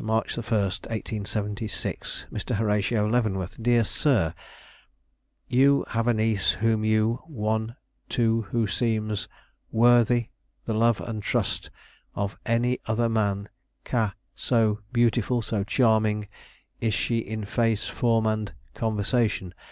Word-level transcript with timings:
March 0.00 0.36
1st, 0.36 0.86
1876. 0.86 2.24
"Mr. 2.32 2.54
Horatio 2.54 3.08
Leavenworth; 3.08 3.60
"Dear 3.60 3.82
Sir: 3.82 4.34
"(You) 5.48 5.84
have 5.88 6.06
a 6.06 6.14
niece 6.14 6.52
whom 6.52 6.84
you 6.84 7.14
one 7.26 7.74
too 8.08 8.42
who 8.52 8.68
seems 8.68 9.26
worthy 9.72 10.28
the 10.64 10.74
love 10.74 11.00
and 11.00 11.20
trust 11.24 11.70
of 12.14 12.38
any 12.46 12.78
other 12.86 13.08
man 13.08 13.48
ca 13.82 14.14
so 14.36 14.78
beautiful, 14.92 15.42
so 15.42 15.64
charming 15.64 16.28
is 16.80 16.94
she 16.94 17.18
in 17.18 17.44
face 17.44 17.88
form 17.88 18.26
and 18.26 18.54
conversation. 18.74 19.52